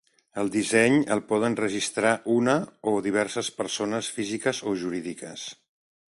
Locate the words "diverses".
3.07-3.51